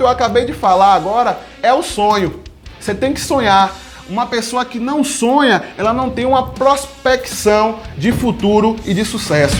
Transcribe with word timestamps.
eu 0.00 0.08
acabei 0.08 0.44
de 0.44 0.52
falar 0.52 0.94
agora 0.94 1.38
é 1.62 1.72
o 1.72 1.80
sonho. 1.80 2.42
Você 2.80 2.92
tem 2.92 3.12
que 3.12 3.20
sonhar. 3.20 3.72
Uma 4.10 4.26
pessoa 4.26 4.64
que 4.64 4.80
não 4.80 5.04
sonha, 5.04 5.62
ela 5.78 5.92
não 5.92 6.10
tem 6.10 6.24
uma 6.24 6.50
prospecção 6.50 7.78
de 7.96 8.10
futuro 8.10 8.74
e 8.84 8.92
de 8.92 9.04
sucesso. 9.04 9.54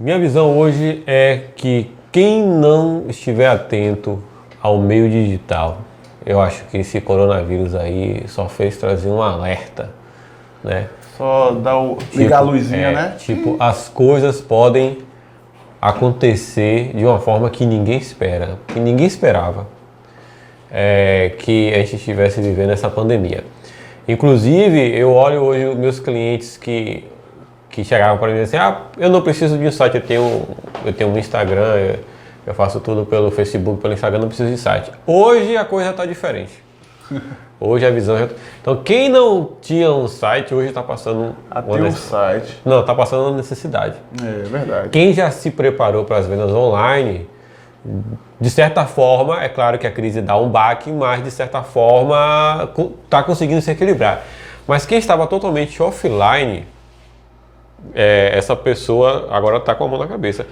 Minha 0.00 0.18
visão 0.18 0.56
hoje 0.56 1.02
é 1.06 1.48
que 1.54 1.90
quem 2.10 2.42
não 2.42 3.04
estiver 3.10 3.48
atento 3.48 4.24
ao 4.66 4.78
meio 4.78 5.08
digital, 5.08 5.78
eu 6.24 6.40
acho 6.40 6.64
que 6.64 6.78
esse 6.78 7.00
coronavírus 7.00 7.74
aí 7.74 8.24
só 8.26 8.48
fez 8.48 8.76
trazer 8.76 9.08
um 9.08 9.22
alerta, 9.22 9.90
né? 10.62 10.88
Só 11.16 11.52
dá 11.52 11.78
o, 11.78 11.96
ligar 12.12 12.38
a 12.38 12.40
luzinha, 12.40 12.88
é, 12.88 12.92
né? 12.92 13.16
Tipo, 13.18 13.56
as 13.60 13.88
coisas 13.88 14.40
podem 14.40 14.98
acontecer 15.80 16.92
de 16.96 17.04
uma 17.04 17.20
forma 17.20 17.48
que 17.48 17.64
ninguém 17.64 17.96
espera, 17.96 18.58
que 18.66 18.80
ninguém 18.80 19.06
esperava 19.06 19.68
é, 20.70 21.32
que 21.38 21.72
a 21.72 21.78
gente 21.78 21.96
estivesse 21.96 22.40
vivendo 22.40 22.70
essa 22.70 22.90
pandemia. 22.90 23.44
Inclusive, 24.08 24.98
eu 24.98 25.12
olho 25.12 25.42
hoje 25.42 25.64
os 25.66 25.76
meus 25.76 26.00
clientes 26.00 26.56
que, 26.56 27.04
que 27.70 27.84
chegavam 27.84 28.18
para 28.18 28.32
mim 28.32 28.40
assim, 28.40 28.56
ah, 28.56 28.82
eu 28.98 29.08
não 29.08 29.22
preciso 29.22 29.56
de 29.56 29.64
um 29.64 29.70
site, 29.70 29.94
eu 29.94 30.02
tenho, 30.02 30.42
eu 30.84 30.92
tenho 30.92 31.10
um 31.10 31.16
Instagram, 31.16 31.76
eu, 31.76 32.15
eu 32.46 32.54
faço 32.54 32.80
tudo 32.80 33.04
pelo 33.04 33.30
Facebook, 33.30 33.80
pelo 33.82 33.92
Instagram, 33.94 34.20
não 34.20 34.28
preciso 34.28 34.50
de 34.50 34.58
site. 34.58 34.90
Hoje 35.06 35.56
a 35.56 35.64
coisa 35.64 35.90
está 35.90 36.06
diferente. 36.06 36.52
Hoje 37.58 37.86
a 37.86 37.90
visão. 37.90 38.18
já- 38.18 38.28
Então 38.60 38.76
quem 38.82 39.08
não 39.08 39.52
tinha 39.62 39.90
um 39.90 40.06
site 40.06 40.54
hoje 40.54 40.68
está 40.68 40.82
passando 40.82 41.34
A 41.50 41.60
uma 41.60 41.76
ter 41.78 41.82
um 41.84 41.90
site. 41.90 42.60
Não, 42.66 42.80
está 42.80 42.94
passando 42.94 43.28
uma 43.28 43.36
necessidade. 43.38 43.96
É 44.22 44.42
verdade. 44.42 44.88
Quem 44.90 45.12
já 45.14 45.30
se 45.30 45.50
preparou 45.50 46.04
para 46.04 46.18
as 46.18 46.26
vendas 46.26 46.50
online, 46.52 47.26
de 48.38 48.50
certa 48.50 48.84
forma, 48.84 49.42
é 49.42 49.48
claro 49.48 49.78
que 49.78 49.86
a 49.86 49.90
crise 49.90 50.20
dá 50.20 50.36
um 50.36 50.50
baque, 50.50 50.90
mas 50.92 51.24
de 51.24 51.30
certa 51.30 51.62
forma 51.62 52.70
está 53.06 53.22
conseguindo 53.22 53.62
se 53.62 53.70
equilibrar. 53.70 54.22
Mas 54.68 54.84
quem 54.84 54.98
estava 54.98 55.26
totalmente 55.26 55.82
offline, 55.82 56.66
é, 57.94 58.32
essa 58.34 58.54
pessoa 58.54 59.28
agora 59.30 59.56
está 59.58 59.74
com 59.74 59.84
a 59.84 59.88
mão 59.88 59.98
na 59.98 60.06
cabeça. 60.06 60.46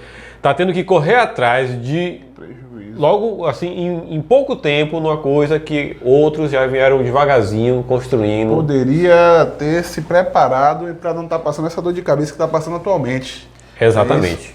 Está 0.45 0.53
tendo 0.53 0.73
que 0.73 0.83
correr 0.83 1.15
atrás 1.15 1.81
de 1.81 2.21
Prejuízo. 2.35 2.99
logo 3.01 3.47
assim 3.47 3.65
em, 3.65 4.15
em 4.15 4.21
pouco 4.21 4.55
tempo 4.55 4.99
numa 4.99 5.17
coisa 5.17 5.59
que 5.59 5.97
outros 6.03 6.51
já 6.51 6.67
vieram 6.67 7.01
devagarzinho 7.01 7.83
construindo. 7.87 8.53
Poderia 8.53 9.51
ter 9.57 9.83
se 9.83 10.03
preparado 10.03 10.93
para 11.01 11.15
não 11.15 11.23
estar 11.23 11.39
passando 11.39 11.65
essa 11.65 11.81
dor 11.81 11.93
de 11.93 12.03
cabeça 12.03 12.27
que 12.27 12.35
está 12.35 12.47
passando 12.47 12.75
atualmente. 12.75 13.49
Exatamente. 13.81 14.53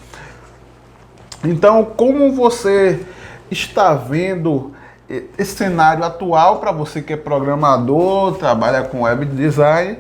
Então, 1.43 1.85
como 1.85 2.31
você 2.31 3.01
está 3.51 3.93
vendo 3.93 4.73
esse 5.37 5.57
cenário 5.57 6.05
atual 6.05 6.61
para 6.61 6.71
você 6.71 7.03
que 7.03 7.15
é 7.15 7.17
programador, 7.17 8.37
trabalha 8.37 8.85
com 8.85 9.01
web 9.01 9.27
design, 9.27 9.99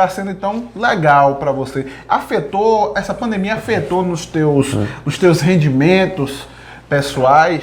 está 0.00 0.08
sendo 0.08 0.30
então 0.30 0.68
legal 0.74 1.36
para 1.36 1.52
você? 1.52 1.86
Afetou 2.08 2.94
essa 2.96 3.12
pandemia 3.12 3.54
afetou 3.54 4.02
nos 4.02 4.24
teus 4.24 4.74
nos 5.04 5.18
teus 5.18 5.40
rendimentos 5.40 6.46
pessoais? 6.88 7.62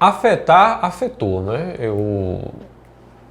Afetar, 0.00 0.80
afetou, 0.82 1.42
né? 1.42 1.74
Eu 1.78 2.52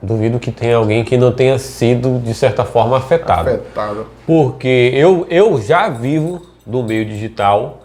duvido 0.02 0.40
que 0.40 0.52
tenha 0.52 0.78
alguém 0.78 1.04
que 1.04 1.18
não 1.18 1.32
tenha 1.32 1.58
sido, 1.60 2.20
de 2.20 2.34
certa 2.34 2.66
forma, 2.66 2.98
afetado. 2.98 3.50
Afetado. 3.50 4.08
Porque 4.26 4.92
eu, 4.94 5.26
eu 5.30 5.62
já 5.62 5.90
vivo 5.90 6.42
do 6.66 6.84
meio 6.84 7.06
digital, 7.06 7.83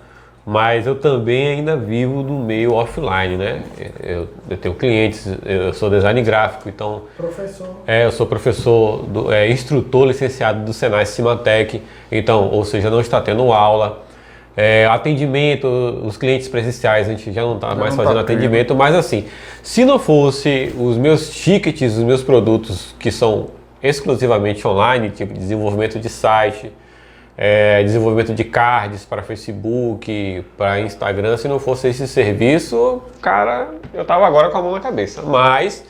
mas 0.51 0.87
eu 0.87 0.95
também 0.95 1.47
ainda 1.47 1.77
vivo 1.77 2.23
do 2.23 2.33
meio 2.33 2.73
offline, 2.73 3.37
né? 3.37 3.63
Eu, 4.03 4.27
eu 4.49 4.57
tenho 4.57 4.75
clientes, 4.75 5.29
eu 5.45 5.75
sou 5.75 5.91
design 5.91 6.23
gráfico, 6.23 6.71
então 6.71 7.03
Professor. 7.19 7.67
é, 7.87 8.07
eu 8.07 8.11
sou 8.11 8.27
professor, 8.27 9.03
do, 9.03 9.31
é, 9.31 9.51
instrutor 9.51 10.07
licenciado 10.07 10.65
do 10.65 10.73
Senai 10.73 11.05
Cimatec, 11.05 11.83
então, 12.11 12.49
ou 12.49 12.65
seja, 12.65 12.89
não 12.89 12.99
está 12.99 13.21
tendo 13.21 13.53
aula. 13.53 14.03
É, 14.57 14.87
atendimento, 14.87 15.67
os 16.03 16.17
clientes 16.17 16.49
presenciais, 16.49 17.09
a 17.09 17.11
gente 17.11 17.31
já 17.31 17.43
não 17.43 17.57
está 17.57 17.75
mais 17.75 17.95
não 17.95 18.03
fazendo 18.03 18.17
tá 18.17 18.23
atendimento, 18.23 18.75
mas 18.75 18.95
assim, 18.95 19.27
se 19.63 19.85
não 19.85 19.99
fosse 19.99 20.73
os 20.79 20.97
meus 20.97 21.29
tickets, 21.29 21.99
os 21.99 22.03
meus 22.03 22.23
produtos 22.23 22.95
que 22.99 23.13
são 23.13 23.49
exclusivamente 23.83 24.67
online, 24.67 25.11
tipo 25.11 25.35
desenvolvimento 25.35 25.99
de 25.99 26.09
site, 26.09 26.73
é, 27.41 27.85
desenvolvimento 27.85 28.35
de 28.35 28.43
cards 28.43 29.05
para 29.05 29.23
Facebook, 29.23 30.45
para 30.57 30.81
Instagram, 30.81 31.37
se 31.37 31.47
não 31.47 31.61
fosse 31.61 31.87
esse 31.87 32.09
serviço, 32.09 33.01
cara, 33.23 33.69
eu 33.95 34.05
tava 34.05 34.27
agora 34.27 34.51
com 34.51 34.59
a 34.59 34.63
mão 34.63 34.73
na 34.73 34.81
cabeça. 34.81 35.23
Mas 35.23 35.85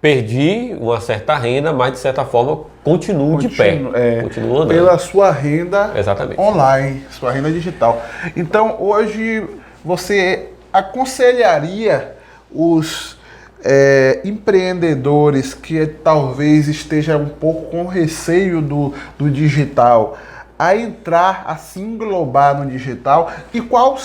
perdi 0.00 0.76
uma 0.78 1.00
certa 1.00 1.34
renda, 1.36 1.72
mas 1.72 1.90
de 1.94 1.98
certa 1.98 2.24
forma 2.24 2.60
continuo 2.84 3.36
de 3.38 3.48
pé. 3.48 3.72
Continu- 3.72 3.96
é, 3.96 4.22
continuo 4.22 4.56
andando. 4.58 4.68
pela 4.68 4.96
sua 4.98 5.32
renda 5.32 5.92
Exatamente. 5.96 6.40
online, 6.40 7.04
sua 7.10 7.32
renda 7.32 7.50
digital. 7.50 8.00
Então, 8.36 8.76
hoje 8.78 9.44
você 9.84 10.50
aconselharia 10.72 12.12
os 12.48 13.16
é, 13.64 14.20
empreendedores 14.24 15.52
que 15.52 15.84
talvez 15.84 16.68
estejam 16.68 17.22
um 17.22 17.28
pouco 17.28 17.70
com 17.72 17.86
receio 17.86 18.62
do, 18.62 18.94
do 19.18 19.28
digital 19.28 20.16
a 20.58 20.76
entrar, 20.76 21.44
a 21.46 21.56
se 21.56 21.80
englobar 21.80 22.58
no 22.58 22.70
digital? 22.70 23.30
E 23.52 23.60
qual, 23.60 23.98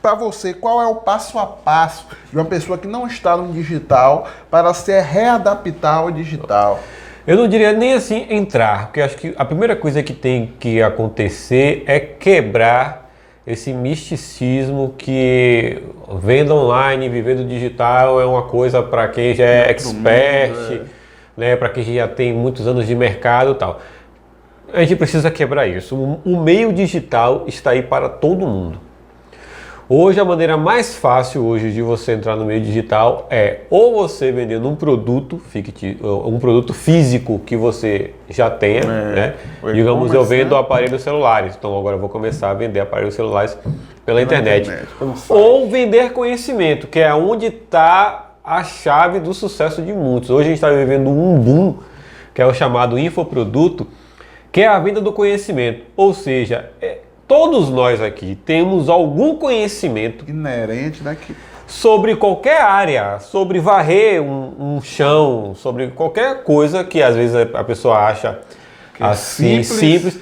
para 0.00 0.14
você, 0.14 0.54
qual 0.54 0.80
é 0.82 0.86
o 0.86 0.96
passo 0.96 1.38
a 1.38 1.46
passo 1.46 2.06
de 2.30 2.36
uma 2.36 2.44
pessoa 2.44 2.78
que 2.78 2.88
não 2.88 3.06
está 3.06 3.36
no 3.36 3.52
digital 3.52 4.28
para 4.50 4.72
se 4.74 4.98
readaptar 5.00 5.98
ao 5.98 6.10
digital? 6.10 6.80
Eu 7.26 7.36
não 7.36 7.46
diria 7.46 7.72
nem 7.72 7.94
assim 7.94 8.26
entrar, 8.30 8.86
porque 8.86 9.00
acho 9.00 9.16
que 9.16 9.32
a 9.36 9.44
primeira 9.44 9.76
coisa 9.76 10.02
que 10.02 10.12
tem 10.12 10.54
que 10.58 10.82
acontecer 10.82 11.84
é 11.86 12.00
quebrar 12.00 13.02
esse 13.46 13.72
misticismo 13.72 14.94
que 14.96 15.82
venda 16.20 16.54
online, 16.54 17.08
vivendo 17.08 17.44
digital 17.44 18.20
é 18.20 18.24
uma 18.24 18.42
coisa 18.42 18.82
para 18.82 19.08
quem 19.08 19.34
já 19.34 19.44
é 19.44 19.70
expert, 19.70 20.52
mundo, 20.52 20.86
né, 21.36 21.56
para 21.56 21.68
quem 21.68 21.82
já 21.82 22.06
tem 22.06 22.32
muitos 22.32 22.66
anos 22.66 22.86
de 22.86 22.94
mercado 22.94 23.52
e 23.52 23.54
tal. 23.54 23.80
A 24.72 24.80
gente 24.80 24.96
precisa 24.96 25.30
quebrar 25.30 25.66
isso. 25.66 25.94
O 26.24 26.40
meio 26.40 26.72
digital 26.72 27.44
está 27.46 27.70
aí 27.70 27.82
para 27.82 28.08
todo 28.08 28.46
mundo. 28.46 28.78
Hoje 29.88 30.18
a 30.18 30.24
maneira 30.24 30.56
mais 30.56 30.94
fácil 30.94 31.44
hoje 31.44 31.70
de 31.70 31.82
você 31.82 32.12
entrar 32.12 32.34
no 32.34 32.46
meio 32.46 32.62
digital 32.62 33.26
é 33.28 33.60
ou 33.68 33.92
você 33.92 34.32
vendendo 34.32 34.66
um 34.66 34.74
produto 34.74 35.38
fictício, 35.38 36.26
um 36.26 36.38
produto 36.38 36.72
físico 36.72 37.40
que 37.44 37.56
você 37.56 38.14
já 38.30 38.48
tenha, 38.48 38.84
né? 38.84 39.34
o 39.62 39.70
Digamos 39.70 40.14
eu 40.14 40.24
vendo 40.24 40.54
né? 40.54 40.60
aparelhos 40.60 41.02
celulares, 41.02 41.56
então 41.58 41.76
agora 41.76 41.96
eu 41.96 42.00
vou 42.00 42.08
começar 42.08 42.50
a 42.50 42.54
vender 42.54 42.80
aparelhos 42.80 43.14
celulares 43.14 43.58
pela 44.06 44.22
internet. 44.22 44.70
internet, 44.70 44.88
ou 45.28 45.68
vender 45.68 46.12
conhecimento, 46.12 46.86
que 46.86 47.00
é 47.00 47.12
onde 47.12 47.46
está 47.46 48.36
a 48.42 48.64
chave 48.64 49.20
do 49.20 49.34
sucesso 49.34 49.82
de 49.82 49.92
muitos. 49.92 50.30
Hoje 50.30 50.44
a 50.44 50.48
gente 50.48 50.54
está 50.54 50.70
vivendo 50.70 51.10
um 51.10 51.38
boom, 51.38 51.74
que 52.32 52.40
é 52.40 52.46
o 52.46 52.54
chamado 52.54 52.98
infoproduto, 52.98 53.86
que 54.52 54.60
é 54.60 54.66
a 54.68 54.78
venda 54.78 55.00
do 55.00 55.12
conhecimento. 55.12 55.84
Ou 55.96 56.12
seja, 56.14 56.70
é- 56.80 56.98
todos 57.26 57.70
nós 57.70 58.00
aqui 58.00 58.36
temos 58.44 58.88
algum 58.88 59.34
conhecimento 59.36 60.28
Inerente? 60.28 61.00
Que 61.26 61.34
sobre 61.66 62.14
qualquer 62.16 62.60
área, 62.60 63.18
sobre 63.18 63.58
varrer 63.58 64.20
um, 64.22 64.76
um 64.76 64.82
chão, 64.82 65.54
sobre 65.56 65.88
qualquer 65.88 66.42
coisa 66.44 66.84
que 66.84 67.02
às 67.02 67.16
vezes 67.16 67.34
a 67.34 67.60
a 67.60 67.64
pessoa 67.64 67.96
acha 67.98 68.40
Que 68.94 69.02
é 69.02 69.06
assim 69.06 69.62
simples. 69.62 70.12
simples. 70.12 70.18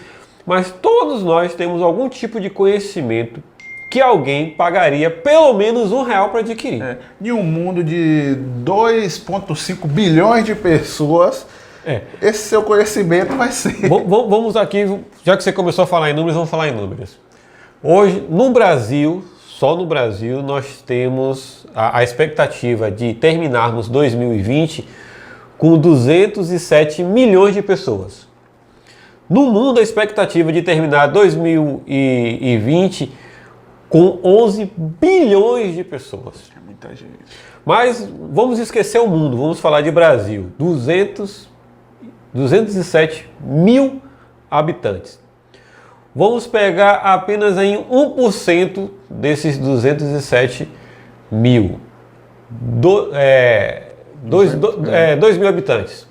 mas 0.46 0.70
todos 0.70 1.24
nós 1.24 1.52
temos 1.54 1.82
algum 1.82 2.08
tipo 2.08 2.40
de 2.40 2.48
conhecimento 2.48 3.42
que 3.90 4.00
alguém 4.00 4.50
pagaria 4.50 5.10
pelo 5.10 5.52
menos 5.54 5.90
um 5.90 6.04
real 6.04 6.28
para 6.28 6.38
adquirir. 6.40 6.80
É, 6.80 6.98
em 7.20 7.32
um 7.32 7.42
mundo 7.42 7.82
de 7.82 8.36
2,5 8.64 9.88
bilhões 9.88 10.44
de 10.44 10.54
pessoas, 10.54 11.44
É. 11.84 12.02
esse 12.20 12.48
seu 12.48 12.62
conhecimento 12.62 13.34
vai 13.36 13.52
ser. 13.52 13.88
Vamos 13.88 14.56
aqui, 14.56 14.86
já 15.24 15.36
que 15.36 15.42
você 15.42 15.52
começou 15.52 15.84
a 15.84 15.86
falar 15.86 16.10
em 16.10 16.12
números, 16.12 16.34
vamos 16.34 16.50
falar 16.50 16.68
em 16.68 16.72
números. 16.72 17.18
Hoje, 17.82 18.26
no 18.28 18.50
Brasil, 18.50 19.24
só 19.46 19.76
no 19.76 19.86
Brasil, 19.86 20.42
nós 20.42 20.82
temos 20.84 21.66
a, 21.74 21.98
a 21.98 22.02
expectativa 22.02 22.90
de 22.90 23.14
terminarmos 23.14 23.88
2020 23.88 24.86
com 25.58 25.76
207 25.76 27.02
milhões 27.02 27.54
de 27.54 27.60
pessoas. 27.60 28.26
No 29.28 29.52
mundo, 29.52 29.78
a 29.78 29.82
expectativa 29.82 30.50
de 30.50 30.62
terminar 30.62 31.08
2020 31.08 33.12
com 33.90 34.18
11 34.24 34.72
bilhões 34.76 35.74
de 35.74 35.84
pessoas. 35.84 36.50
É 36.56 36.60
muita 36.64 36.88
gente. 36.88 37.18
Mas 37.62 38.10
vamos 38.32 38.58
esquecer 38.58 39.00
o 39.00 39.06
mundo, 39.06 39.36
vamos 39.36 39.60
falar 39.60 39.82
de 39.82 39.90
Brasil. 39.90 40.46
200, 40.58 41.49
207 42.32 43.28
mil 43.40 44.00
habitantes. 44.50 45.20
Vamos 46.14 46.46
pegar 46.46 46.94
apenas 46.94 47.56
em 47.56 47.84
1% 47.84 48.90
desses 49.08 49.58
207 49.58 50.68
mil. 51.30 51.80
Do, 52.50 53.10
é, 53.14 53.92
2 54.22 54.58
é, 54.88 55.16
dois 55.16 55.38
mil 55.38 55.48
habitantes. 55.48 56.06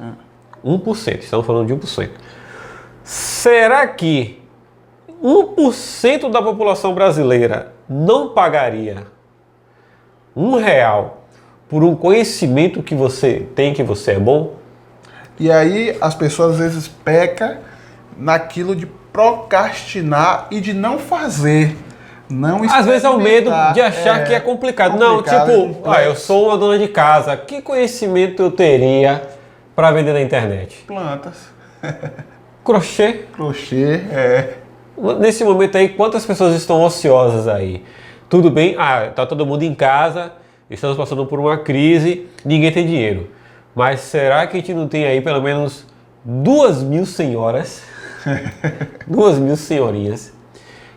1%, 0.64 1.20
estamos 1.20 1.46
falando 1.46 1.68
de 1.68 1.74
1%. 1.76 2.10
Será 3.04 3.88
que 3.88 4.42
1% 5.22 6.32
da 6.32 6.42
população 6.42 6.94
brasileira 6.94 7.74
não 7.88 8.30
pagaria 8.30 9.08
um 10.36 10.56
real 10.56 11.24
por 11.68 11.84
um 11.84 11.96
conhecimento 11.96 12.82
que 12.82 12.96
você 12.96 13.48
tem 13.56 13.74
que 13.74 13.84
você 13.84 14.12
é 14.12 14.20
bom? 14.20 14.59
E 15.40 15.52
aí 15.52 15.96
as 16.02 16.14
pessoas 16.14 16.54
às 16.54 16.60
vezes 16.60 16.88
pecam 16.88 17.58
naquilo 18.18 18.76
de 18.76 18.86
procrastinar 18.86 20.48
e 20.52 20.60
de 20.60 20.74
não 20.74 21.00
fazer. 21.00 21.76
Não 22.30 22.64
Às 22.64 22.86
vezes 22.86 23.04
é 23.04 23.10
o 23.10 23.18
medo 23.20 23.50
de 23.74 23.82
achar 23.82 24.22
é, 24.22 24.24
que 24.24 24.34
é 24.34 24.40
complicado. 24.40 24.92
complicado 24.92 25.48
não, 25.48 25.68
tipo, 25.68 25.90
ah, 25.90 26.04
eu 26.04 26.16
sou 26.16 26.48
uma 26.48 26.58
dona 26.58 26.78
de 26.78 26.88
casa, 26.88 27.36
que 27.36 27.60
conhecimento 27.60 28.44
eu 28.44 28.52
teria 28.52 29.24
para 29.76 29.90
vender 29.92 30.14
na 30.14 30.22
internet? 30.22 30.84
Plantas. 30.86 31.50
Crochê. 32.64 33.26
Crochê, 33.34 34.02
é. 34.12 34.54
Nesse 35.20 35.44
momento 35.44 35.76
aí, 35.76 35.90
quantas 35.90 36.24
pessoas 36.24 36.54
estão 36.54 36.84
ociosas 36.84 37.48
aí? 37.48 37.84
Tudo 38.30 38.52
bem, 38.52 38.76
ah, 38.78 39.10
tá 39.16 39.26
todo 39.26 39.44
mundo 39.44 39.64
em 39.64 39.74
casa, 39.74 40.34
estamos 40.70 40.96
passando 40.96 41.26
por 41.26 41.40
uma 41.40 41.58
crise, 41.58 42.28
ninguém 42.46 42.72
tem 42.72 42.86
dinheiro. 42.86 43.28
Mas 43.80 44.02
será 44.02 44.46
que 44.46 44.58
a 44.58 44.60
gente 44.60 44.74
não 44.74 44.90
tem 44.90 45.06
aí 45.06 45.22
pelo 45.22 45.42
menos 45.42 45.86
duas 46.22 46.84
mil 46.84 47.06
senhoras, 47.06 47.82
duas 49.08 49.40
mil 49.40 49.56
senhorinhas, 49.56 50.34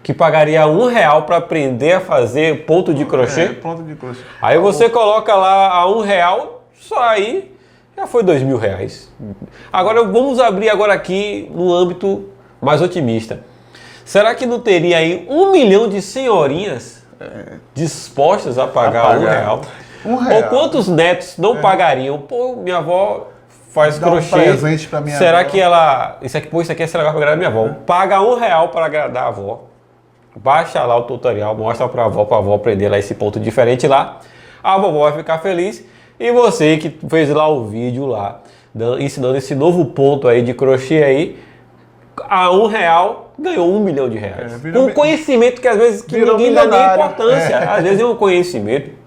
que 0.03 0.13
pagaria 0.13 0.67
um 0.67 0.89
real 0.89 1.23
para 1.23 1.37
aprender 1.37 1.93
a 1.93 2.01
fazer 2.01 2.67
ponto 2.67 2.93
de 2.93 3.05
crochê? 3.05 3.43
É, 3.43 3.49
ponto 3.51 3.85
de 3.85 3.95
crochê. 3.95 4.23
Aí 4.43 4.59
você 4.59 4.89
coloca 4.91 5.33
lá 5.33 5.73
a 5.73 5.89
um 5.89 6.01
real, 6.01 6.65
só 6.75 6.99
aí 6.99 7.55
já 7.97 8.09
foi 8.09 8.25
dois 8.25 8.43
mil 8.43 8.57
reais. 8.57 9.13
Agora 9.73 10.03
vamos 10.03 10.41
abrir 10.41 10.69
agora 10.69 10.93
aqui 10.93 11.49
no 11.55 11.73
âmbito 11.73 12.31
mais 12.61 12.83
otimista. 12.83 13.45
Será 14.05 14.35
que 14.35 14.45
não 14.45 14.59
teria 14.59 14.97
aí 14.99 15.25
um 15.31 15.53
milhão 15.53 15.89
de 15.89 16.03
senhorinhas 16.03 17.07
dispostas 17.73 18.59
a 18.59 18.67
pagar, 18.67 19.03
a 19.03 19.09
pagar. 19.11 19.21
Um, 19.21 19.25
real. 19.25 19.63
Um 20.05 20.17
real? 20.17 20.43
Ou 20.43 20.49
quantos 20.49 20.89
netos 20.89 21.37
não 21.39 21.57
é. 21.57 21.61
pagariam? 21.61 22.19
Pô, 22.19 22.57
minha 22.57 22.79
avó 22.79 23.29
faz 23.71 23.99
Dá 23.99 24.07
crochê. 24.09 24.35
Um 24.35 24.43
presente 24.43 24.89
pra 24.89 25.01
minha 25.01 25.17
Será 25.17 25.41
avó. 25.41 25.51
que 25.51 25.61
ela. 25.61 26.19
Isso 26.23 26.37
aqui, 26.37 26.47
pô, 26.47 26.61
isso 26.61 26.71
aqui 26.71 26.83
é 26.83 26.87
legal 26.87 27.03
para 27.05 27.11
agradar 27.11 27.37
minha 27.37 27.49
avó. 27.49 27.67
É. 27.67 27.75
Paga 27.87 28.21
um 28.21 28.39
real 28.39 28.69
para 28.69 28.87
agradar 28.87 29.25
a 29.25 29.29
avó. 29.29 29.65
Baixa 30.35 30.83
lá 30.85 30.97
o 30.97 31.03
tutorial, 31.03 31.55
mostra 31.55 31.89
para 31.89 32.03
a 32.03 32.07
avó, 32.07 32.25
para 32.25 32.37
a 32.37 32.41
avó 32.41 32.55
aprender 32.55 32.89
lá 32.89 32.99
esse 32.99 33.15
ponto 33.15 33.39
diferente 33.39 33.87
lá. 33.87 34.19
A 34.63 34.79
vovó 34.79 35.11
vai 35.11 35.19
ficar 35.19 35.39
feliz. 35.39 35.85
E 36.19 36.31
você 36.33 36.77
que 36.77 36.97
fez 37.09 37.29
lá 37.31 37.49
o 37.49 37.67
vídeo 37.67 38.07
lá, 38.07 38.41
ensinando 38.99 39.37
esse 39.37 39.55
novo 39.55 39.85
ponto 39.87 40.29
aí 40.29 40.41
de 40.41 40.55
crochê 40.55 41.03
aí, 41.03 41.39
a 42.29 42.51
um 42.51 42.67
real 42.67 43.33
ganhou 43.39 43.71
um 43.71 43.81
milhão 43.81 44.09
de 44.09 44.19
reais. 44.19 44.65
É, 44.65 44.79
um 44.79 44.91
conhecimento 44.91 45.61
que 45.61 45.69
às 45.69 45.77
vezes 45.77 46.03
que 46.03 46.19
ninguém 46.19 46.55
dá 46.55 46.67
nem 46.67 46.95
importância. 46.95 47.55
É. 47.55 47.69
Às 47.69 47.83
vezes 47.83 48.01
é 48.01 48.07
um 48.07 48.15
conhecimento 48.15 49.02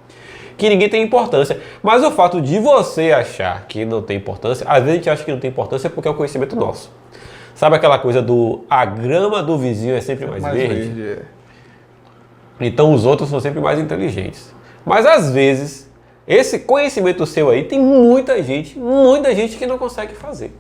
que 0.58 0.70
ninguém 0.70 0.90
tem 0.90 1.04
importância. 1.04 1.60
Mas 1.82 2.04
o 2.04 2.12
fato 2.12 2.42
de 2.42 2.60
você 2.60 3.12
achar 3.12 3.66
que 3.68 3.86
não 3.86 4.02
tem 4.02 4.18
importância, 4.18 4.66
às 4.68 4.80
vezes 4.80 4.92
a 4.92 4.96
gente 4.96 5.10
acha 5.10 5.24
que 5.24 5.32
não 5.32 5.40
tem 5.40 5.50
importância 5.50 5.90
porque 5.90 6.08
é 6.08 6.12
um 6.12 6.16
conhecimento 6.16 6.56
nosso. 6.56 6.92
Sabe 7.54 7.76
aquela 7.76 7.98
coisa 8.00 8.22
do 8.22 8.66
a 8.70 8.86
grama 8.86 9.42
do 9.42 9.58
vizinho 9.58 9.96
é 9.96 10.02
sempre 10.02 10.26
mais, 10.26 10.44
mais 10.44 10.56
verde? 10.56 10.90
verde 10.90 11.02
é. 11.02 11.22
Então 12.60 12.94
os 12.94 13.06
outros 13.06 13.30
são 13.30 13.40
sempre 13.40 13.60
mais 13.60 13.80
inteligentes. 13.80 14.54
Mas 14.86 15.06
às 15.06 15.32
vezes, 15.32 15.90
esse 16.28 16.60
conhecimento 16.60 17.26
seu 17.26 17.50
aí 17.50 17.64
tem 17.64 17.80
muita 17.80 18.42
gente, 18.44 18.78
muita 18.78 19.34
gente 19.34 19.58
que 19.58 19.66
não 19.66 19.78
consegue 19.78 20.14
fazer 20.14 20.52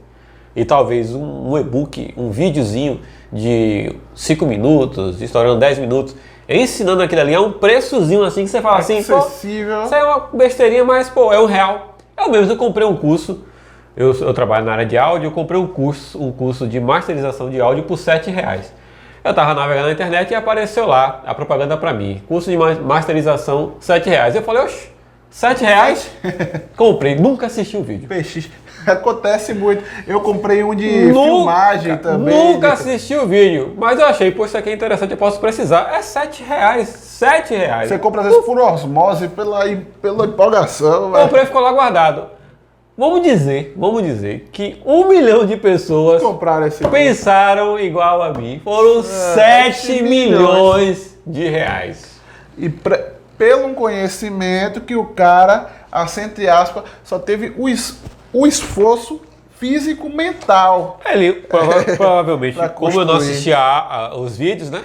e 0.55 0.63
talvez 0.63 1.13
um, 1.13 1.51
um 1.51 1.57
e-book, 1.57 2.13
um 2.15 2.31
videozinho 2.31 3.01
de 3.31 3.93
5 4.15 4.45
minutos, 4.45 5.21
estourando 5.21 5.59
10 5.59 5.79
minutos, 5.79 6.15
ensinando 6.47 7.01
aquilo 7.01 7.21
ali 7.21 7.33
a 7.33 7.41
um 7.41 7.51
preçozinho 7.51 8.23
assim 8.23 8.43
que 8.43 8.49
você 8.49 8.61
fala 8.61 8.79
assim, 8.79 8.99
Acessível. 8.99 9.83
isso 9.83 9.95
é 9.95 10.03
uma 10.03 10.29
besteirinha, 10.33 10.83
mas 10.83 11.09
pô, 11.09 11.33
é 11.33 11.39
um 11.39 11.45
real. 11.45 11.97
Eu 12.17 12.29
mesmo 12.29 12.51
eu 12.51 12.57
comprei 12.57 12.87
um 12.87 12.95
curso, 12.95 13.43
eu, 13.95 14.13
eu 14.13 14.33
trabalho 14.33 14.65
na 14.65 14.73
área 14.73 14.85
de 14.85 14.97
áudio, 14.97 15.27
eu 15.27 15.31
comprei 15.31 15.59
um 15.59 15.67
curso, 15.67 16.21
um 16.21 16.31
curso 16.31 16.67
de 16.67 16.79
masterização 16.79 17.49
de 17.49 17.59
áudio 17.59 17.83
por 17.83 17.97
7 17.97 18.29
reais. 18.29 18.73
Eu 19.23 19.31
estava 19.31 19.55
navegando 19.55 19.87
na 19.87 19.93
internet 19.93 20.29
e 20.31 20.35
apareceu 20.35 20.85
lá 20.85 21.23
a 21.25 21.33
propaganda 21.33 21.75
para 21.75 21.91
mim. 21.91 22.21
Curso 22.27 22.51
de 22.51 22.57
masterização, 22.57 23.73
7 23.79 24.07
reais. 24.07 24.35
Eu 24.35 24.43
falei, 24.43 24.61
oxe, 24.61 24.89
7 25.31 25.63
reais? 25.63 26.11
Comprei, 26.77 27.15
nunca 27.15 27.47
assisti 27.47 27.75
o 27.75 27.83
vídeo. 27.83 28.07
PX. 28.07 28.49
Acontece 28.91 29.53
muito. 29.53 29.83
Eu 30.07 30.21
comprei 30.21 30.63
um 30.63 30.75
de 30.75 31.07
nunca, 31.07 31.23
filmagem 31.23 31.97
também. 31.97 32.53
Nunca 32.53 32.73
assisti 32.73 33.15
o 33.15 33.25
vídeo, 33.25 33.73
mas 33.77 33.99
eu 33.99 34.05
achei, 34.05 34.31
pô, 34.31 34.45
isso 34.45 34.57
aqui 34.57 34.69
é 34.69 34.73
interessante, 34.73 35.11
eu 35.11 35.17
posso 35.17 35.39
precisar. 35.39 35.91
É 35.93 36.01
7 36.01 36.43
reais. 36.43 36.87
7 36.87 37.55
reais. 37.55 37.89
Você 37.89 37.97
compra 37.97 38.21
às 38.21 38.27
vezes 38.27 38.45
por 38.45 38.59
osmose, 38.59 39.27
pela, 39.29 39.63
pela 40.01 40.25
empolgação. 40.25 41.11
Comprei 41.11 41.43
e 41.43 41.45
ficou 41.45 41.61
lá 41.61 41.71
guardado. 41.71 42.35
Vamos 42.97 43.23
dizer, 43.23 43.73
vamos 43.75 44.03
dizer 44.03 44.47
que 44.53 44.81
um 44.85 45.09
milhão 45.09 45.45
de 45.45 45.57
pessoas 45.57 46.21
Compraram 46.21 46.65
esse 46.65 46.81
pensaram 46.87 47.71
curso. 47.71 47.83
igual 47.83 48.21
a 48.21 48.31
mim. 48.31 48.61
Foram 48.63 49.01
é, 49.01 49.71
7 49.73 50.01
milhões 50.01 51.17
de 51.27 51.45
reais. 51.45 52.21
E 52.57 52.69
pre, 52.69 52.97
pelo 53.37 53.73
conhecimento 53.73 54.79
que 54.79 54.95
o 54.95 55.07
cara, 55.07 55.69
assim, 56.03 56.21
entre 56.21 56.49
aspas, 56.49 56.83
só 57.03 57.17
teve 57.17 57.53
o, 57.57 57.65
o 58.33 58.47
esforço 58.47 59.21
físico 59.57 60.09
mental. 60.09 60.99
Ele 61.05 61.33
prova 61.33 61.83
provavelmente, 61.95 62.57
como 62.75 63.01
eu 63.01 63.05
não 63.05 63.15
assisti 63.15 63.53
a, 63.53 63.61
a, 63.61 64.17
os 64.17 64.37
vídeos, 64.37 64.69
né? 64.69 64.83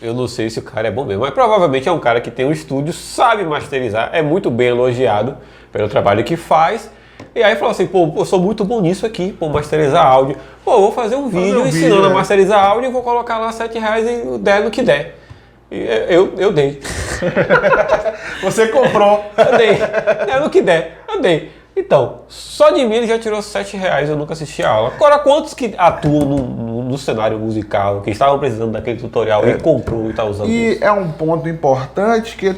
Eu 0.00 0.12
não 0.12 0.26
sei 0.26 0.50
se 0.50 0.58
o 0.58 0.62
cara 0.62 0.88
é 0.88 0.90
bom 0.90 1.04
mesmo, 1.04 1.22
mas 1.22 1.32
provavelmente 1.32 1.88
é 1.88 1.92
um 1.92 2.00
cara 2.00 2.20
que 2.20 2.30
tem 2.30 2.44
um 2.44 2.50
estúdio, 2.50 2.92
sabe 2.92 3.44
masterizar, 3.44 4.10
é 4.12 4.20
muito 4.20 4.50
bem 4.50 4.68
elogiado 4.68 5.36
pelo 5.70 5.88
trabalho 5.88 6.24
que 6.24 6.36
faz. 6.36 6.90
E 7.34 7.42
aí 7.42 7.54
falou 7.54 7.70
assim, 7.70 7.86
pô, 7.86 8.12
eu 8.16 8.24
sou 8.24 8.40
muito 8.40 8.64
bom 8.64 8.80
nisso 8.80 9.06
aqui, 9.06 9.32
pô, 9.32 9.48
masterizar 9.48 10.04
áudio. 10.04 10.36
Pô, 10.64 10.80
vou 10.80 10.92
fazer 10.92 11.14
um 11.14 11.28
vídeo 11.28 11.62
um 11.62 11.66
ensinando 11.68 11.94
vídeo, 11.94 12.10
a 12.10 12.14
masterizar 12.14 12.64
áudio 12.64 12.90
e 12.90 12.92
vou 12.92 13.02
colocar 13.02 13.38
lá 13.38 13.52
7 13.52 13.78
reais 13.78 14.06
e 14.06 14.38
der 14.38 14.64
no 14.64 14.72
que 14.72 14.82
der. 14.82 15.21
E 15.72 16.14
eu, 16.14 16.34
eu 16.36 16.52
dei. 16.52 16.78
Você 18.44 18.66
comprou. 18.68 19.24
Eu 19.38 19.56
dei. 19.56 19.78
É 20.28 20.38
no 20.38 20.50
que 20.50 20.60
der. 20.60 20.98
Eu 21.08 21.22
dei. 21.22 21.50
Então, 21.74 22.20
só 22.28 22.70
de 22.70 22.84
mim 22.84 22.96
ele 22.96 23.06
já 23.06 23.18
tirou 23.18 23.40
7 23.40 23.78
reais, 23.78 24.10
eu 24.10 24.16
nunca 24.16 24.34
assisti 24.34 24.62
a 24.62 24.68
aula. 24.68 24.92
Agora, 24.94 25.18
quantos 25.20 25.54
que 25.54 25.74
atuam 25.78 26.26
no, 26.26 26.36
no, 26.36 26.82
no 26.84 26.98
cenário 26.98 27.38
musical, 27.38 28.02
que 28.02 28.10
estavam 28.10 28.38
precisando 28.38 28.72
daquele 28.72 29.00
tutorial 29.00 29.42
é. 29.46 29.52
e 29.52 29.54
comprou 29.58 30.04
e 30.06 30.10
está 30.10 30.22
usando 30.24 30.50
E 30.50 30.72
isso? 30.72 30.84
é 30.84 30.92
um 30.92 31.10
ponto 31.10 31.48
importante 31.48 32.36
que 32.36 32.54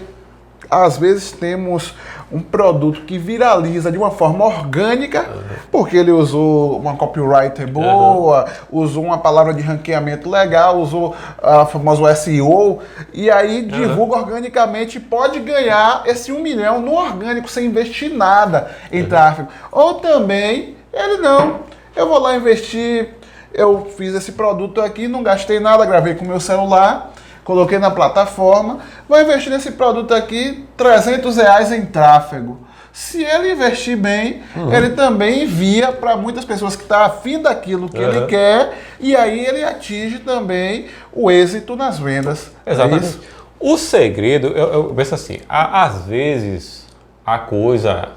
às 0.70 0.96
vezes 0.98 1.32
temos 1.32 1.94
um 2.32 2.40
produto 2.40 3.02
que 3.02 3.16
viraliza 3.16 3.92
de 3.92 3.98
uma 3.98 4.10
forma 4.10 4.44
orgânica, 4.44 5.20
uhum. 5.20 5.42
porque 5.70 5.96
ele 5.96 6.10
usou 6.10 6.78
uma 6.78 6.96
copywriter 6.96 7.70
boa, 7.70 8.44
uhum. 8.72 8.80
usou 8.80 9.04
uma 9.04 9.18
palavra 9.18 9.54
de 9.54 9.62
ranqueamento 9.62 10.28
legal, 10.28 10.78
usou 10.78 11.14
a 11.42 11.64
famosa 11.64 12.14
SEO, 12.14 12.80
e 13.12 13.30
aí 13.30 13.62
divulga 13.62 14.16
uhum. 14.16 14.22
organicamente 14.22 14.98
pode 14.98 15.38
ganhar 15.40 16.02
esse 16.06 16.32
um 16.32 16.40
milhão 16.40 16.80
no 16.80 16.94
orgânico, 16.94 17.48
sem 17.48 17.66
investir 17.66 18.12
nada 18.12 18.70
em 18.90 19.04
tráfego. 19.04 19.48
Ou 19.70 19.94
também, 19.94 20.76
ele 20.92 21.18
não, 21.18 21.60
eu 21.94 22.08
vou 22.08 22.18
lá 22.18 22.34
investir, 22.34 23.10
eu 23.52 23.92
fiz 23.96 24.12
esse 24.14 24.32
produto 24.32 24.80
aqui, 24.80 25.06
não 25.06 25.22
gastei 25.22 25.60
nada, 25.60 25.86
gravei 25.86 26.14
com 26.14 26.24
meu 26.24 26.40
celular, 26.40 27.13
coloquei 27.44 27.78
na 27.78 27.90
plataforma, 27.90 28.78
vou 29.08 29.20
investir 29.20 29.52
nesse 29.52 29.72
produto 29.72 30.12
aqui 30.14 30.64
300 30.76 31.36
reais 31.36 31.70
em 31.70 31.86
tráfego. 31.86 32.58
Se 32.92 33.24
ele 33.24 33.52
investir 33.52 33.96
bem, 33.96 34.42
uhum. 34.54 34.72
ele 34.72 34.90
também 34.90 35.42
envia 35.42 35.90
para 35.90 36.16
muitas 36.16 36.44
pessoas 36.44 36.76
que 36.76 36.82
estão 36.82 36.98
tá 36.98 37.06
afim 37.06 37.42
daquilo 37.42 37.88
que 37.88 37.98
uhum. 37.98 38.08
ele 38.08 38.26
quer 38.26 38.78
e 39.00 39.16
aí 39.16 39.44
ele 39.44 39.64
atinge 39.64 40.20
também 40.20 40.86
o 41.12 41.30
êxito 41.30 41.74
nas 41.74 41.98
vendas. 41.98 42.52
Exatamente. 42.64 43.18
É 43.30 43.34
o 43.58 43.76
segredo, 43.76 44.48
eu, 44.48 44.72
eu 44.72 44.84
penso 44.94 45.14
assim, 45.14 45.38
às 45.48 46.04
vezes 46.04 46.86
a 47.26 47.38
coisa 47.38 48.10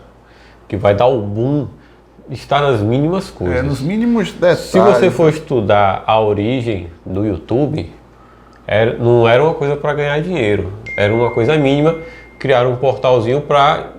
que 0.68 0.76
vai 0.76 0.94
dar 0.94 1.08
o 1.08 1.22
boom 1.22 1.68
está 2.30 2.62
nas 2.62 2.82
mínimas 2.82 3.30
coisas. 3.30 3.58
É, 3.58 3.62
nos 3.62 3.80
mínimos 3.80 4.32
detalhes. 4.34 4.60
Se 4.60 4.80
você 4.80 5.10
for 5.10 5.30
estudar 5.30 6.04
a 6.06 6.20
origem 6.20 6.90
do 7.06 7.26
YouTube, 7.26 7.92
era, 8.68 8.98
não 8.98 9.28
era 9.28 9.42
uma 9.42 9.54
coisa 9.54 9.78
para 9.78 9.94
ganhar 9.94 10.22
dinheiro, 10.22 10.74
era 10.98 11.14
uma 11.14 11.32
coisa 11.32 11.58
mínima. 11.58 11.96
Criar 12.38 12.68
um 12.68 12.76
portalzinho 12.76 13.42
para 13.42 13.94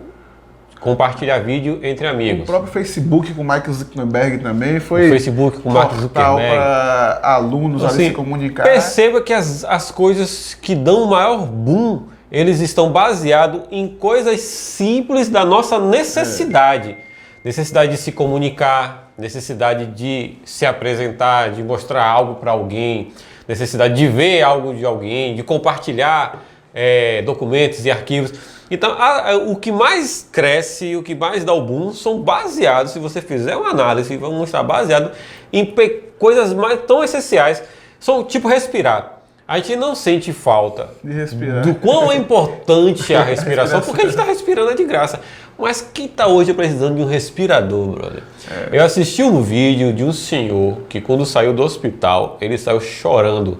compartilhar 0.78 1.38
vídeo 1.38 1.80
entre 1.82 2.06
O 2.06 2.10
amigos. 2.10 2.46
próprio 2.46 2.70
Facebook 2.72 3.32
com 3.34 3.42
o 3.42 3.44
Mark 3.44 3.68
Zuckerberg 3.68 4.38
também 4.38 4.78
foi. 4.78 5.06
O 5.06 5.10
Facebook 5.10 5.60
com 5.60 5.70
o 5.70 5.72
Mark 5.72 5.92
Zuckerberg. 5.94 6.56
para 6.56 7.20
alunos 7.22 7.82
ali 7.82 7.92
Assim, 7.92 8.08
se 8.08 8.14
comunicar. 8.14 8.62
Perceba 8.62 9.20
que 9.20 9.32
as, 9.32 9.64
as 9.64 9.90
coisas 9.90 10.54
que 10.54 10.74
dão 10.74 11.04
o 11.04 11.10
maior 11.10 11.46
boom, 11.46 12.02
eles 12.30 12.60
estão 12.60 12.92
baseados 12.92 13.62
em 13.70 13.88
coisas 13.88 14.40
simples 14.40 15.28
da 15.28 15.44
nossa 15.44 15.80
necessidade. 15.80 16.96
Necessidade 17.44 17.92
de 17.92 17.96
se 17.96 18.12
comunicar, 18.12 19.10
necessidade 19.16 19.86
de 19.86 20.36
se 20.44 20.66
apresentar, 20.66 21.50
de 21.50 21.62
mostrar 21.62 22.04
algo 22.04 22.34
para 22.34 22.50
alguém, 22.50 23.12
necessidade 23.48 23.94
de 23.94 24.06
ver 24.06 24.42
algo 24.42 24.74
de 24.74 24.84
alguém, 24.84 25.34
de 25.34 25.42
compartilhar 25.42 26.44
eh, 26.74 27.22
documentos 27.22 27.84
e 27.86 27.90
arquivos. 27.90 28.32
Então, 28.70 28.92
a- 28.92 29.30
a- 29.32 29.36
o 29.38 29.56
que 29.56 29.72
mais 29.72 30.28
cresce, 30.30 30.94
o 30.94 31.02
que 31.02 31.14
mais 31.14 31.42
dá 31.42 31.54
o 31.54 31.62
boom, 31.62 31.92
são 31.94 32.20
baseados, 32.20 32.92
se 32.92 32.98
você 32.98 33.22
fizer 33.22 33.56
uma 33.56 33.70
análise, 33.70 34.14
vamos 34.18 34.36
mostrar 34.38 34.62
baseado 34.62 35.10
em 35.52 35.74
coisas 36.18 36.52
mais 36.52 36.80
tão 36.86 37.02
essenciais, 37.02 37.62
são 37.98 38.22
tipo 38.22 38.46
respirar. 38.46 39.17
A 39.48 39.56
gente 39.56 39.76
não 39.76 39.94
sente 39.94 40.30
falta 40.30 40.90
De 41.02 41.10
respirar. 41.10 41.62
do 41.62 41.74
quão 41.74 42.12
é 42.12 42.16
importante 42.16 43.14
a 43.14 43.22
respiração, 43.22 43.80
porque 43.80 44.02
a 44.02 44.04
gente 44.04 44.10
está 44.10 44.24
respirando 44.24 44.72
é 44.72 44.74
de 44.74 44.84
graça. 44.84 45.20
Mas 45.58 45.80
quem 45.80 46.04
está 46.04 46.26
hoje 46.26 46.52
precisando 46.52 46.96
de 46.96 47.02
um 47.02 47.06
respirador, 47.06 47.86
brother? 47.88 48.22
Eu 48.70 48.84
assisti 48.84 49.22
um 49.22 49.40
vídeo 49.40 49.90
de 49.90 50.04
um 50.04 50.12
senhor 50.12 50.80
que 50.86 51.00
quando 51.00 51.24
saiu 51.24 51.54
do 51.54 51.62
hospital, 51.62 52.36
ele 52.42 52.58
saiu 52.58 52.78
chorando. 52.78 53.58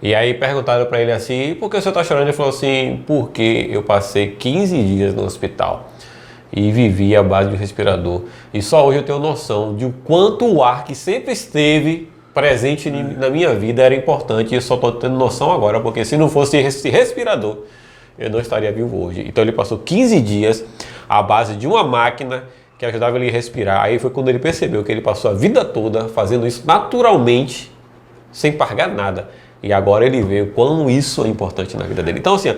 E 0.00 0.14
aí 0.14 0.34
perguntaram 0.34 0.86
para 0.86 1.02
ele 1.02 1.10
assim, 1.10 1.56
por 1.58 1.68
que 1.68 1.76
o 1.76 1.82
senhor 1.82 1.90
está 1.90 2.04
chorando? 2.04 2.28
Ele 2.28 2.32
falou 2.32 2.50
assim, 2.50 3.02
porque 3.04 3.68
eu 3.72 3.82
passei 3.82 4.36
15 4.36 4.82
dias 4.84 5.14
no 5.14 5.24
hospital 5.24 5.90
e 6.52 6.70
vivi 6.70 7.16
à 7.16 7.24
base 7.24 7.48
de 7.48 7.56
um 7.56 7.58
respirador. 7.58 8.22
E 8.54 8.62
só 8.62 8.86
hoje 8.86 8.98
eu 8.98 9.02
tenho 9.02 9.18
noção 9.18 9.74
de 9.74 9.84
o 9.84 9.92
quanto 10.04 10.46
o 10.46 10.62
ar 10.62 10.84
que 10.84 10.94
sempre 10.94 11.32
esteve 11.32 12.08
presente 12.38 12.88
em- 12.88 13.14
na 13.16 13.28
minha 13.28 13.52
vida 13.54 13.82
era 13.82 13.94
importante 13.94 14.52
e 14.52 14.54
eu 14.54 14.62
só 14.62 14.74
estou 14.76 14.92
tendo 14.92 15.16
noção 15.16 15.50
agora, 15.52 15.80
porque 15.80 16.04
se 16.04 16.16
não 16.16 16.28
fosse 16.28 16.56
esse 16.56 16.88
respirador, 16.88 17.58
eu 18.16 18.30
não 18.30 18.38
estaria 18.38 18.70
vivo 18.70 19.02
hoje. 19.04 19.24
Então 19.26 19.42
ele 19.42 19.50
passou 19.52 19.78
15 19.78 20.20
dias 20.20 20.64
à 21.08 21.20
base 21.22 21.56
de 21.56 21.66
uma 21.66 21.82
máquina 21.82 22.44
que 22.78 22.86
ajudava 22.86 23.16
ele 23.16 23.28
a 23.28 23.32
respirar. 23.32 23.82
Aí 23.82 23.98
foi 23.98 24.10
quando 24.10 24.28
ele 24.28 24.38
percebeu 24.38 24.84
que 24.84 24.92
ele 24.92 25.00
passou 25.00 25.30
a 25.32 25.34
vida 25.34 25.64
toda 25.64 26.08
fazendo 26.08 26.46
isso 26.46 26.62
naturalmente 26.64 27.72
sem 28.30 28.52
pagar 28.52 28.88
nada. 28.88 29.28
E 29.60 29.72
agora 29.72 30.06
ele 30.06 30.22
vê 30.22 30.42
o 30.42 30.52
quão 30.52 30.88
isso 30.88 31.24
é 31.24 31.28
importante 31.28 31.76
na 31.76 31.84
vida 31.84 32.02
dele. 32.04 32.20
Então, 32.20 32.36
assim, 32.36 32.54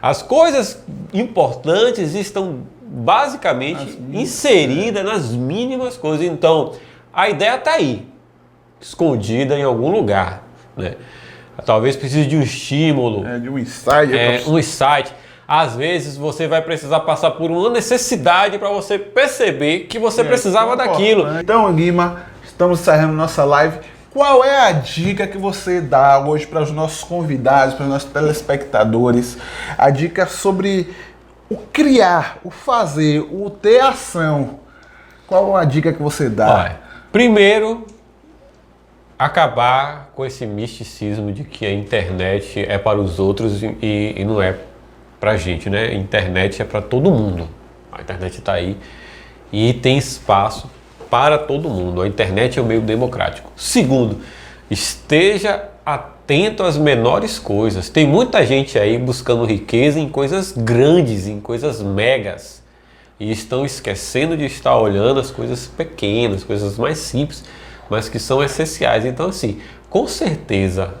as 0.00 0.22
coisas 0.22 0.80
importantes 1.12 2.14
estão 2.14 2.60
basicamente 2.80 3.98
inseridas 4.12 5.04
nas 5.04 5.32
mínimas 5.32 5.96
coisas. 5.96 6.24
Então, 6.24 6.72
a 7.12 7.28
ideia 7.28 7.56
está 7.56 7.72
aí, 7.72 8.06
escondida 8.84 9.58
em 9.58 9.62
algum 9.62 9.90
lugar. 9.90 10.42
Né? 10.76 10.94
Talvez 11.64 11.96
precise 11.96 12.26
de 12.26 12.36
um 12.36 12.42
estímulo, 12.42 13.26
É, 13.26 13.38
de 13.38 13.48
um 13.48 13.58
insight. 13.58 14.14
é, 14.16 14.42
um 14.46 14.58
insight. 14.58 15.14
Às 15.46 15.74
vezes 15.74 16.16
você 16.16 16.46
vai 16.46 16.60
precisar 16.62 17.00
passar 17.00 17.32
por 17.32 17.50
uma 17.50 17.70
necessidade 17.70 18.58
para 18.58 18.68
você 18.68 18.98
perceber 18.98 19.80
que 19.80 19.98
você 19.98 20.20
É, 20.20 20.24
precisava 20.24 20.76
daquilo. 20.76 21.38
Então, 21.40 21.72
Guima, 21.72 22.22
estamos 22.44 22.80
encerrando 22.80 23.12
nossa 23.14 23.44
live. 23.44 23.78
Qual 24.10 24.44
é 24.44 24.68
a 24.68 24.72
dica 24.72 25.26
que 25.26 25.36
você 25.38 25.80
dá 25.80 26.20
hoje 26.20 26.46
para 26.46 26.62
os 26.62 26.70
nossos 26.70 27.02
convidados, 27.02 27.74
para 27.74 27.84
os 27.84 27.90
nossos 27.90 28.10
telespectadores? 28.10 29.36
A 29.76 29.90
dica 29.90 30.26
sobre 30.26 30.94
o 31.50 31.56
criar, 31.56 32.38
o 32.44 32.50
fazer, 32.50 33.20
o 33.20 33.50
ter 33.50 33.80
ação. 33.80 34.60
Qual 35.26 35.56
a 35.56 35.64
dica 35.64 35.92
que 35.92 36.02
você 36.02 36.28
dá? 36.28 36.54
Olha, 36.54 36.80
primeiro, 37.10 37.86
acabar 39.18 40.10
com 40.14 40.24
esse 40.24 40.46
misticismo 40.46 41.32
de 41.32 41.44
que 41.44 41.64
a 41.64 41.72
internet 41.72 42.64
é 42.68 42.78
para 42.78 42.98
os 42.98 43.18
outros 43.18 43.62
e, 43.62 44.14
e 44.16 44.24
não 44.24 44.40
é 44.42 44.56
para 45.20 45.32
a 45.32 45.36
gente, 45.36 45.70
né? 45.70 45.88
A 45.88 45.94
internet 45.94 46.60
é 46.60 46.64
para 46.64 46.82
todo 46.82 47.10
mundo. 47.10 47.48
A 47.92 48.00
internet 48.00 48.38
está 48.38 48.54
aí 48.54 48.76
e 49.52 49.72
tem 49.72 49.96
espaço 49.96 50.68
para 51.08 51.38
todo 51.38 51.68
mundo. 51.68 52.02
A 52.02 52.08
internet 52.08 52.58
é 52.58 52.62
um 52.62 52.66
meio 52.66 52.80
democrático. 52.80 53.50
Segundo, 53.56 54.20
esteja 54.70 55.68
atento 55.86 56.62
às 56.62 56.76
menores 56.76 57.38
coisas. 57.38 57.88
Tem 57.88 58.06
muita 58.06 58.44
gente 58.44 58.78
aí 58.78 58.98
buscando 58.98 59.44
riqueza 59.44 60.00
em 60.00 60.08
coisas 60.08 60.52
grandes, 60.52 61.28
em 61.28 61.40
coisas 61.40 61.80
megas 61.80 62.64
e 63.18 63.30
estão 63.30 63.64
esquecendo 63.64 64.36
de 64.36 64.44
estar 64.44 64.76
olhando 64.76 65.20
as 65.20 65.30
coisas 65.30 65.66
pequenas, 65.66 66.42
coisas 66.42 66.76
mais 66.76 66.98
simples, 66.98 67.44
mas 67.88 68.08
que 68.08 68.18
são 68.18 68.42
essenciais. 68.42 69.04
Então, 69.04 69.28
assim, 69.28 69.60
com 69.90 70.06
certeza, 70.06 70.94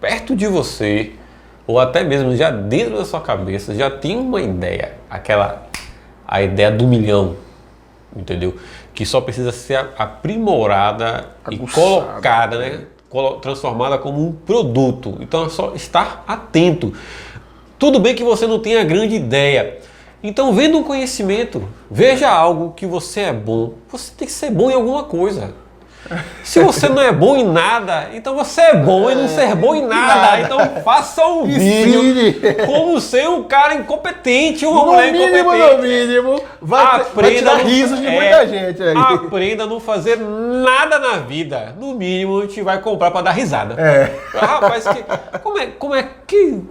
perto 0.00 0.34
de 0.34 0.46
você, 0.46 1.12
ou 1.66 1.78
até 1.78 2.02
mesmo 2.02 2.34
já 2.36 2.50
dentro 2.50 2.96
da 2.96 3.04
sua 3.04 3.20
cabeça, 3.20 3.74
já 3.74 3.90
tem 3.90 4.16
uma 4.16 4.40
ideia, 4.40 4.94
aquela 5.08 5.66
a 6.26 6.42
ideia 6.42 6.70
do 6.70 6.86
milhão, 6.86 7.36
entendeu? 8.16 8.56
Que 8.94 9.04
só 9.04 9.20
precisa 9.20 9.52
ser 9.52 9.90
aprimorada 9.98 11.26
e 11.50 11.56
Aguçada. 11.56 11.72
colocada, 11.74 12.58
né? 12.58 12.80
Transformada 13.42 13.98
como 13.98 14.26
um 14.26 14.32
produto. 14.32 15.18
Então 15.20 15.44
é 15.44 15.48
só 15.50 15.74
estar 15.74 16.24
atento. 16.26 16.94
Tudo 17.78 18.00
bem 18.00 18.14
que 18.14 18.24
você 18.24 18.46
não 18.46 18.58
tenha 18.58 18.82
grande 18.82 19.14
ideia. 19.14 19.78
Então, 20.22 20.54
vendo 20.54 20.78
um 20.78 20.84
conhecimento, 20.84 21.68
veja 21.90 22.30
algo 22.30 22.72
que 22.72 22.86
você 22.86 23.22
é 23.22 23.32
bom. 23.32 23.74
Você 23.88 24.12
tem 24.16 24.26
que 24.26 24.32
ser 24.32 24.50
bom 24.50 24.70
em 24.70 24.74
alguma 24.74 25.02
coisa. 25.02 25.52
Se 26.42 26.60
você 26.60 26.88
não 26.88 27.00
é 27.00 27.12
bom 27.12 27.36
em 27.36 27.44
nada, 27.44 28.08
então 28.12 28.34
você 28.34 28.60
é 28.60 28.74
bom 28.76 29.10
em 29.10 29.14
não 29.14 29.28
ser 29.28 29.54
bom 29.54 29.74
em 29.74 29.86
nada. 29.86 30.40
Então 30.40 30.58
faça 30.82 31.24
um 31.26 31.44
vídeo 31.44 32.34
como 32.66 33.00
ser 33.00 33.28
um 33.28 33.44
cara 33.44 33.74
incompetente, 33.74 34.66
uma 34.66 34.80
No 34.80 34.86
mulher 34.92 35.12
mínimo, 35.12 35.54
incompetente. 35.54 35.76
no 35.76 35.82
mínimo, 35.82 36.42
vai, 36.60 36.98
ter- 37.04 37.10
vai 37.14 37.34
tirar 37.36 37.58
no- 37.58 37.64
riso 37.64 37.96
de 37.96 38.06
é, 38.06 38.10
muita 38.10 38.46
gente 38.48 38.82
aí. 38.82 38.94
Aprenda 38.96 39.64
a 39.64 39.66
não 39.66 39.78
fazer 39.80 40.18
nada 40.18 40.98
na 40.98 41.18
vida. 41.18 41.74
No 41.78 41.94
mínimo, 41.94 42.38
a 42.40 42.42
gente 42.42 42.60
vai 42.62 42.80
comprar 42.80 43.10
para 43.10 43.22
dar 43.22 43.30
risada. 43.32 43.74
É. 43.80 44.12
Rapaz, 44.36 44.84
que, 44.88 45.04
como, 45.38 45.58
é, 45.58 45.66
como 45.66 45.94
é 45.94 46.06
que 46.26 46.62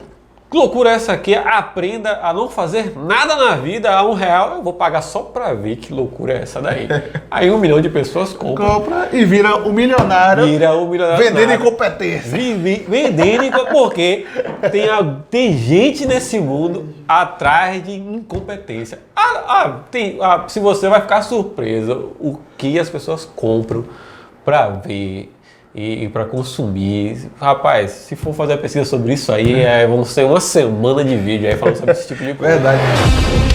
loucura 0.58 0.90
é 0.92 0.94
essa 0.96 1.14
aqui? 1.14 1.34
Aprenda 1.34 2.20
a 2.24 2.34
não 2.34 2.50
fazer 2.50 2.94
nada 2.98 3.36
na 3.36 3.56
vida 3.56 3.90
a 3.92 4.04
um 4.04 4.14
real. 4.14 4.56
Eu 4.58 4.62
vou 4.64 4.74
pagar 4.74 5.02
só 5.02 5.20
para 5.22 5.54
ver 5.54 5.78
que 5.78 5.94
loucura 5.94 6.34
é 6.34 6.42
essa 6.42 6.62
daí. 6.62 6.88
Aí 7.32 7.50
um 7.50 7.58
milhão 7.58 7.80
de 7.82 7.90
pessoas 7.90 8.34
compram. 8.34 8.68
Compra 8.82 9.10
e 9.14 9.24
vira 9.26 9.56
um 9.58 9.72
milionário 9.72 10.46
Vira 10.46 10.76
um 10.76 10.90
milionário. 10.90 11.24
vendendo 11.24 11.54
incompetência. 11.54 12.38
Vendendo, 12.88 13.44
inco- 13.46 13.66
porque 13.72 14.26
tem, 14.72 14.90
a- 14.90 15.16
tem 15.30 15.58
gente 15.58 16.06
nesse 16.06 16.40
mundo 16.40 16.94
atrás 17.08 17.84
de 17.84 17.94
incompetência. 17.96 19.00
Ah, 19.16 19.44
ah, 19.48 19.80
tem, 19.90 20.18
ah, 20.22 20.46
se 20.48 20.60
você 20.60 20.90
vai 20.90 21.02
ficar 21.02 21.22
surpreso 21.22 22.12
o 22.20 22.38
que 22.58 22.78
as 22.80 22.90
pessoas 22.90 23.26
compram 23.36 23.86
para 24.44 24.68
ver 24.70 25.32
e, 25.74 26.08
para 26.10 26.26
consumir. 26.26 27.30
Rapaz, 27.40 27.92
se 27.92 28.16
for 28.16 28.34
fazer 28.34 28.54
a 28.54 28.58
pesquisa 28.58 28.86
sobre 28.86 29.14
isso 29.14 29.32
aí, 29.32 29.62
é, 29.62 29.86
vão 29.88 30.04
ser 30.04 30.26
uma 30.26 30.42
semana 30.42 31.04
de 31.04 31.16
vídeo 31.16 31.50
aí 31.50 31.56
falando 31.56 31.78
sobre 31.78 31.92
esse 31.92 32.08
tipo 32.08 32.24
de 32.24 32.34
coisa. 32.34 32.54
Verdade. 32.54 33.51